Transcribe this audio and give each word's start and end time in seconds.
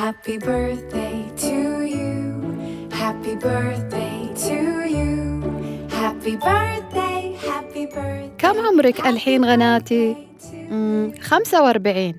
Happy 0.00 0.36
birthday 0.38 1.16
to 1.44 1.56
you. 1.94 2.14
Happy 3.02 3.34
birthday 3.46 4.16
to 4.46 4.58
you. 4.96 5.12
Happy 6.00 6.34
birthday, 6.36 7.20
happy 7.48 7.86
birthday. 7.86 8.30
كم 8.38 8.66
عمرك 8.66 9.06
الحين 9.06 9.44
غناتي؟ 9.44 10.16
مم، 10.70 11.12
45 11.20 12.14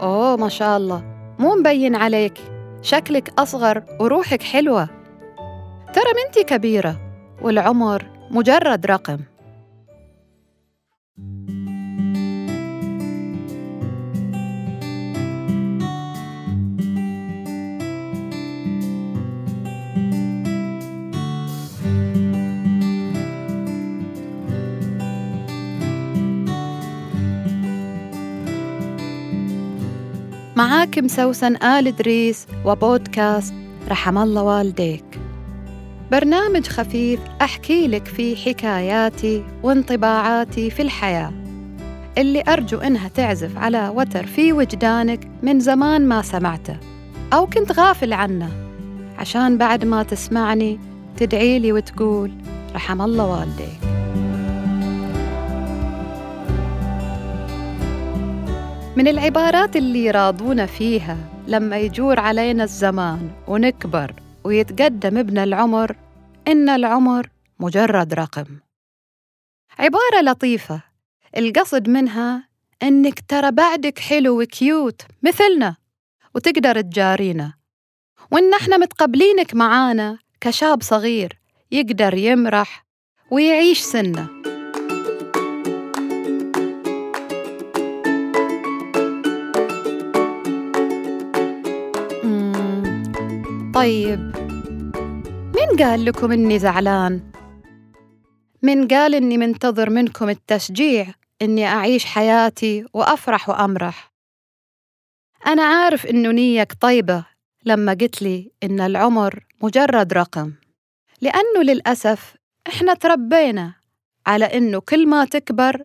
أوه 0.00 0.36
ما 0.36 0.48
شاء 0.48 0.76
الله 0.76 1.02
مو 1.38 1.54
مبين 1.54 1.96
عليك 1.96 2.38
شكلك 2.82 3.32
أصغر 3.38 3.82
وروحك 4.00 4.42
حلوة 4.42 4.88
ترى 5.94 6.12
منتي 6.26 6.42
كبيرة 6.44 6.96
والعمر 7.42 8.06
مجرد 8.30 8.86
رقم 8.86 9.18
معاك 30.60 30.98
مسوسن 30.98 31.56
آل 31.56 31.86
إدريس 31.86 32.46
وبودكاست 32.64 33.54
رحم 33.88 34.18
الله 34.18 34.42
والديك. 34.42 35.04
برنامج 36.12 36.66
خفيف 36.66 37.20
أحكي 37.42 37.88
لك 37.88 38.06
فيه 38.06 38.36
حكاياتي 38.36 39.44
وانطباعاتي 39.62 40.70
في 40.70 40.82
الحياة. 40.82 41.32
اللي 42.18 42.42
أرجو 42.48 42.78
إنها 42.78 43.08
تعزف 43.08 43.58
على 43.58 43.92
وتر 43.94 44.26
في 44.26 44.52
وجدانك 44.52 45.30
من 45.42 45.60
زمان 45.60 46.08
ما 46.08 46.22
سمعته. 46.22 46.76
أو 47.32 47.46
كنت 47.46 47.72
غافل 47.72 48.12
عنه. 48.12 48.50
عشان 49.18 49.58
بعد 49.58 49.84
ما 49.84 50.02
تسمعني 50.02 50.78
تدعي 51.16 51.58
لي 51.58 51.72
وتقول 51.72 52.32
رحم 52.74 53.02
الله 53.02 53.26
والديك. 53.26 53.89
من 58.96 59.08
العبارات 59.08 59.76
اللي 59.76 60.04
يراضونا 60.04 60.66
فيها 60.66 61.16
لما 61.46 61.78
يجور 61.78 62.20
علينا 62.20 62.64
الزمان 62.64 63.30
ونكبر 63.48 64.14
ويتقدم 64.44 65.18
ابن 65.18 65.38
العمر 65.38 65.96
إن 66.48 66.68
العمر 66.68 67.28
مجرد 67.60 68.14
رقم. 68.14 68.44
عبارة 69.78 70.20
لطيفة 70.22 70.82
القصد 71.36 71.88
منها 71.88 72.48
إنك 72.82 73.20
ترى 73.28 73.50
بعدك 73.50 73.98
حلو 73.98 74.42
وكيوت 74.42 75.02
مثلنا 75.22 75.76
وتقدر 76.34 76.80
تجارينا 76.80 77.54
وإن 78.30 78.54
إحنا 78.54 78.76
متقبلينك 78.76 79.54
معانا 79.54 80.18
كشاب 80.40 80.82
صغير 80.82 81.38
يقدر 81.70 82.14
يمرح 82.14 82.86
ويعيش 83.30 83.80
سنة. 83.80 84.39
طيب 93.80 94.36
مين 95.56 95.78
قال 95.78 96.04
لكم 96.04 96.32
إني 96.32 96.58
زعلان؟ 96.58 97.32
من 98.62 98.88
قال 98.88 99.14
إني 99.14 99.38
منتظر 99.38 99.90
منكم 99.90 100.28
التشجيع 100.28 101.06
إني 101.42 101.66
أعيش 101.66 102.04
حياتي 102.04 102.84
وأفرح 102.94 103.48
وأمرح؟ 103.48 104.12
أنا 105.46 105.62
عارف 105.62 106.06
إنه 106.06 106.30
نيك 106.30 106.72
طيبة 106.80 107.24
لما 107.64 107.92
قلت 107.92 108.22
لي 108.22 108.52
إن 108.62 108.80
العمر 108.80 109.44
مجرد 109.62 110.12
رقم 110.12 110.52
لأنه 111.20 111.62
للأسف 111.62 112.34
إحنا 112.68 112.94
تربينا 112.94 113.74
على 114.26 114.44
إنه 114.44 114.80
كل 114.80 115.08
ما 115.08 115.24
تكبر 115.24 115.82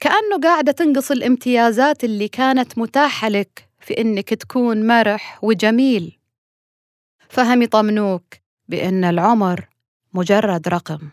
كأنه 0.00 0.38
قاعدة 0.42 0.72
تنقص 0.72 1.10
الامتيازات 1.10 2.04
اللي 2.04 2.28
كانت 2.28 2.78
متاحة 2.78 3.28
لك 3.28 3.68
في 3.80 4.00
إنك 4.00 4.34
تكون 4.34 4.86
مرح 4.86 5.44
وجميل 5.44 6.19
فهم 7.30 7.62
يطمنوك 7.62 8.24
بأن 8.68 9.04
العمر 9.04 9.68
مجرد 10.14 10.68
رقم. 10.68 11.08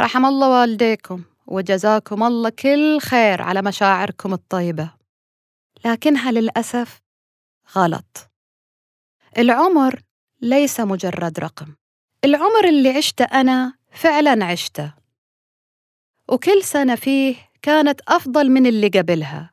رحم 0.00 0.26
الله 0.26 0.60
والديكم 0.60 1.22
وجزاكم 1.46 2.22
الله 2.22 2.50
كل 2.50 3.00
خير 3.00 3.42
على 3.42 3.62
مشاعركم 3.62 4.32
الطيبة. 4.32 4.90
لكنها 5.84 6.32
للأسف 6.32 7.00
غلط؟ 7.76 8.30
العمر 9.38 10.00
ليس 10.40 10.80
مجرد 10.80 11.40
رقم. 11.40 11.74
العمر 12.24 12.68
اللي 12.68 12.88
عشته 12.88 13.24
أنا 13.24 13.74
فعلا 13.92 14.44
عشته. 14.44 14.94
وكل 16.28 16.62
سنة 16.62 16.94
فيه 16.94 17.36
كانت 17.62 18.00
أفضل 18.08 18.50
من 18.50 18.66
اللي 18.66 18.88
قبلها 18.88 19.50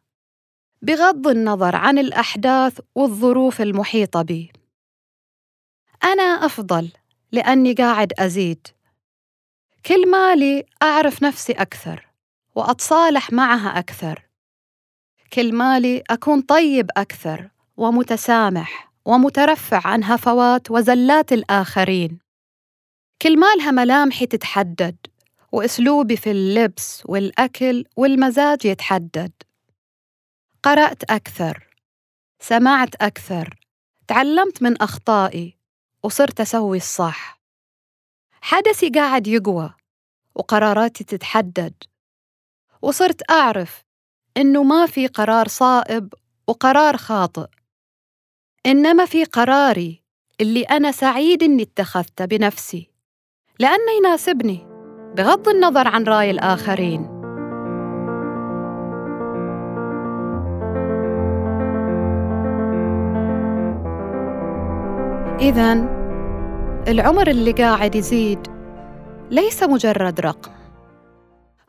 بغض 0.82 1.28
النظر 1.28 1.76
عن 1.76 1.98
الأحداث 1.98 2.80
والظروف 2.96 3.62
المحيطة 3.62 4.22
بي. 4.22 4.52
أنا 6.04 6.24
أفضل 6.24 6.92
لأني 7.32 7.74
قاعد 7.74 8.14
أزيد. 8.20 8.68
كل 9.86 10.10
مالي 10.12 10.66
أعرف 10.84 11.24
نفسي 11.24 11.54
أكثر 11.54 12.08
وأتصالح 12.56 13.32
معها 13.32 13.80
أكثر. 13.80 14.28
كل 15.34 15.56
مالي 15.56 16.04
أكون 16.10 16.42
طيب 16.42 16.90
أكثر 16.98 17.50
ومتسامح 17.78 18.92
ومترفع 19.06 19.88
عن 19.88 20.04
هفوات 20.04 20.72
وزلات 20.72 21.34
الآخرين. 21.34 22.20
كل 23.22 23.40
مالها 23.40 23.72
ملامحي 23.72 24.26
تتحدد 24.26 24.96
وأسلوبي 25.52 26.18
في 26.18 26.32
اللبس 26.32 27.04
والأكل 27.06 27.86
والمزاج 27.96 28.66
يتحدد. 28.66 29.32
قرأت 30.64 31.04
أكثر 31.04 31.68
سمعت 32.40 32.96
أكثر 32.96 33.60
تعلمت 34.08 34.64
من 34.64 34.82
أخطائي 34.82 35.61
وصرت 36.04 36.42
أسوي 36.42 36.78
الصح. 36.78 37.42
حدثي 38.42 38.90
قاعد 38.90 39.28
يقوى 39.28 39.74
وقراراتي 40.36 41.04
تتحدد. 41.04 41.74
وصرت 42.82 43.32
أعرف 43.32 43.84
إنه 44.38 44.64
ما 44.64 44.86
في 44.86 45.08
قرار 45.08 45.48
صائب 45.48 46.14
وقرار 46.48 46.98
خاطئ. 46.98 47.48
إنما 48.66 49.06
في 49.06 49.24
قراري 49.24 50.02
اللي 50.42 50.64
أنا 50.64 50.92
سعيد 50.92 51.44
إني 51.44 51.64
اتخذته 51.64 52.26
بنفسي 52.26 52.90
لأنه 53.60 53.92
يناسبني 53.98 54.68
بغض 55.18 55.50
النظر 55.50 55.88
عن 55.88 56.04
رأي 56.04 56.32
الآخرين. 56.32 57.21
إذا 65.42 65.74
العمر 66.88 67.28
اللي 67.28 67.52
قاعد 67.52 67.96
يزيد 67.96 68.48
ليس 69.32 69.64
مجرد 69.64 70.20
رقم. 70.20 70.52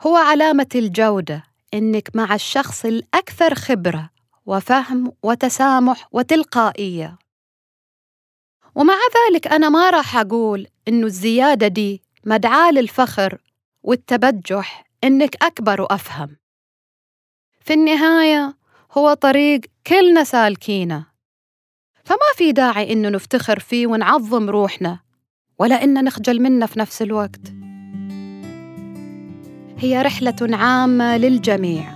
هو 0.01 0.15
علامة 0.15 0.67
الجودة 0.75 1.43
إنك 1.73 2.09
مع 2.15 2.35
الشخص 2.35 2.85
الأكثر 2.85 3.55
خبرة 3.55 4.09
وفهم 4.45 5.11
وتسامح 5.23 6.07
وتلقائية. 6.11 7.17
ومع 8.75 8.93
ذلك 8.93 9.47
أنا 9.47 9.69
ما 9.69 9.89
راح 9.89 10.17
أقول 10.17 10.67
إنه 10.87 11.05
الزيادة 11.05 11.67
دي 11.67 12.01
مدعاة 12.25 12.71
للفخر 12.71 13.41
والتبجح 13.83 14.83
إنك 15.03 15.43
أكبر 15.43 15.81
وأفهم. 15.81 16.37
في 17.61 17.73
النهاية 17.73 18.57
هو 18.91 19.13
طريق 19.13 19.61
كلنا 19.87 20.23
سالكينه. 20.23 21.12
فما 22.03 22.17
في 22.35 22.51
داعي 22.51 22.93
إنه 22.93 23.09
نفتخر 23.09 23.59
فيه 23.59 23.87
ونعظم 23.87 24.49
روحنا 24.49 24.99
ولا 25.59 25.83
إن 25.83 26.03
نخجل 26.03 26.41
منه 26.41 26.65
في 26.65 26.79
نفس 26.79 27.01
الوقت. 27.01 27.53
هي 29.77 30.01
رحلة 30.01 30.35
عامة 30.41 31.17
للجميع 31.17 31.93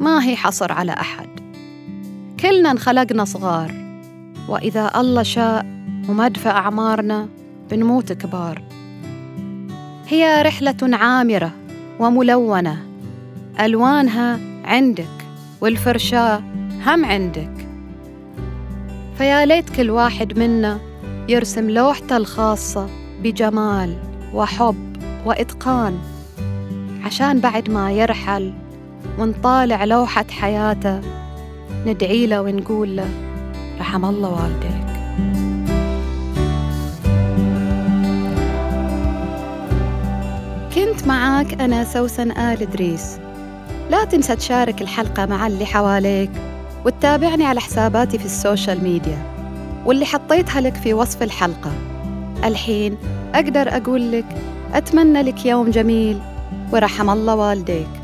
ما 0.00 0.24
هي 0.24 0.36
حصر 0.36 0.72
على 0.72 0.92
أحد. 0.92 1.28
كلنا 2.40 2.70
انخلقنا 2.70 3.24
صغار 3.24 3.74
وإذا 4.48 4.90
الله 4.96 5.22
شاء 5.22 5.66
ومدفع 6.08 6.50
أعمارنا 6.50 7.28
بنموت 7.70 8.12
كبار. 8.12 8.62
هي 10.08 10.42
رحلة 10.42 10.76
عامرة 10.82 11.52
وملونة 11.98 12.86
ألوانها 13.60 14.40
عندك 14.64 15.26
والفرشاة 15.60 16.42
هم 16.86 17.04
عندك. 17.04 17.59
فيا 19.20 19.46
ليت 19.46 19.70
كل 19.70 19.90
واحد 19.90 20.38
منا 20.38 20.80
يرسم 21.28 21.70
لوحته 21.70 22.16
الخاصة 22.16 22.88
بجمال 23.22 23.96
وحب 24.34 24.96
وإتقان 25.26 25.98
عشان 27.04 27.40
بعد 27.40 27.70
ما 27.70 27.92
يرحل 27.92 28.52
ونطالع 29.18 29.84
لوحة 29.84 30.24
حياته 30.30 31.00
ندعي 31.86 32.26
له 32.26 32.42
ونقول 32.42 32.96
له 32.96 33.08
رحم 33.80 34.04
الله 34.04 34.42
والديك. 34.42 34.90
كنت 40.74 41.06
معاك 41.06 41.60
أنا 41.60 41.84
سوسن 41.84 42.30
آل 42.30 42.62
إدريس. 42.62 43.18
لا 43.90 44.04
تنسى 44.04 44.36
تشارك 44.36 44.82
الحلقة 44.82 45.26
مع 45.26 45.46
اللي 45.46 45.66
حواليك. 45.66 46.30
وتتابعني 46.84 47.44
على 47.46 47.60
حساباتي 47.60 48.18
في 48.18 48.24
ال 48.24 48.33
social 48.33 48.84
media. 48.84 49.18
واللي 49.86 50.04
حطيتها 50.04 50.60
لك 50.60 50.74
في 50.74 50.94
وصف 50.94 51.22
الحلقة. 51.22 51.72
الحين 52.44 52.96
أقدر 53.34 53.76
أقول 53.76 54.12
لك 54.12 54.24
أتمنى 54.74 55.22
لك 55.22 55.46
يوم 55.46 55.70
جميل. 55.70 56.18
ورحم 56.72 57.10
الله 57.10 57.34
والديك. 57.34 57.99